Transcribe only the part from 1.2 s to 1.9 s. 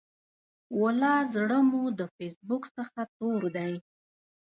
زړه مو